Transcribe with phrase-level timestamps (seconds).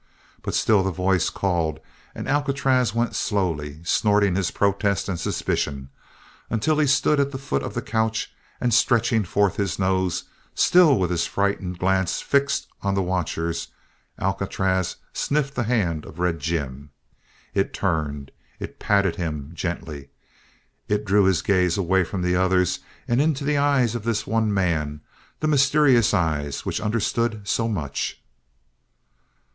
[0.41, 1.79] But still the voice called
[2.15, 5.91] and Alcatraz went slowly, snorting his protest and suspicion,
[6.49, 10.23] until he stood at the foot of the couch and stretching forth his nose,
[10.55, 13.67] still with his frightened glance fixed on the watchers,
[14.17, 16.89] Alcatraz sniffed the hand of Red Jim.
[17.53, 18.31] It turned.
[18.59, 20.09] It patted him gently.
[20.87, 24.51] It drew his gaze away from the others and into the eyes of this one
[24.51, 25.01] man,
[25.41, 28.19] the mysterious eyes which understood so much.